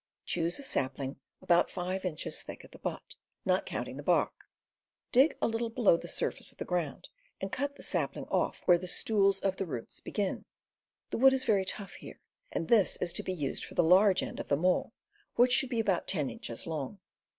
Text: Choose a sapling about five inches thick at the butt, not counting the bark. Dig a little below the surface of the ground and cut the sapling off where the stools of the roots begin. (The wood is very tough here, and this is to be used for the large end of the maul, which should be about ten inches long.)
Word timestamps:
Choose 0.25 0.57
a 0.57 0.63
sapling 0.63 1.19
about 1.43 1.69
five 1.69 2.05
inches 2.05 2.41
thick 2.41 2.65
at 2.65 2.71
the 2.71 2.79
butt, 2.79 3.13
not 3.45 3.67
counting 3.67 3.97
the 3.97 4.01
bark. 4.01 4.45
Dig 5.11 5.37
a 5.39 5.47
little 5.47 5.69
below 5.69 5.95
the 5.95 6.07
surface 6.07 6.51
of 6.51 6.57
the 6.57 6.65
ground 6.65 7.09
and 7.39 7.51
cut 7.51 7.75
the 7.75 7.83
sapling 7.83 8.25
off 8.29 8.63
where 8.65 8.79
the 8.79 8.87
stools 8.87 9.39
of 9.41 9.57
the 9.57 9.65
roots 9.67 9.99
begin. 9.99 10.45
(The 11.11 11.19
wood 11.19 11.33
is 11.33 11.43
very 11.43 11.65
tough 11.65 11.93
here, 11.93 12.19
and 12.51 12.67
this 12.67 12.97
is 12.97 13.13
to 13.13 13.21
be 13.21 13.31
used 13.31 13.63
for 13.63 13.75
the 13.75 13.83
large 13.83 14.23
end 14.23 14.39
of 14.39 14.47
the 14.47 14.57
maul, 14.57 14.91
which 15.35 15.51
should 15.53 15.69
be 15.69 15.79
about 15.79 16.07
ten 16.07 16.31
inches 16.31 16.65
long.) 16.65 16.97